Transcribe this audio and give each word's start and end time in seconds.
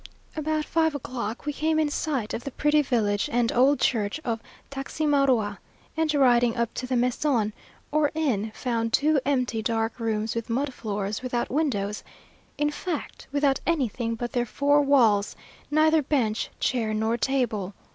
About 0.35 0.65
five 0.65 0.95
o'clock 0.95 1.45
we 1.45 1.53
came 1.53 1.77
in 1.79 1.89
sight 1.89 2.33
of 2.33 2.43
the 2.43 2.49
pretty 2.49 2.81
village 2.81 3.29
and 3.31 3.51
old 3.51 3.79
church 3.79 4.19
of 4.25 4.41
Taximaroa; 4.71 5.59
and 5.95 6.11
riding 6.15 6.57
up 6.57 6.73
to 6.73 6.87
the 6.87 6.95
mesón, 6.95 7.53
or 7.91 8.09
inn, 8.15 8.51
found 8.55 8.93
two 8.93 9.21
empty 9.27 9.61
dark 9.61 9.99
rooms 9.99 10.33
with 10.33 10.49
mud 10.49 10.73
floors 10.73 11.21
without 11.21 11.51
windows, 11.51 12.03
in 12.57 12.71
fact 12.71 13.27
without 13.31 13.59
anything 13.67 14.15
but 14.15 14.31
their 14.31 14.47
four 14.47 14.81
walls 14.81 15.35
neither 15.69 16.01
bench, 16.01 16.49
chair, 16.59 16.95
nor 16.95 17.15
table. 17.15 17.75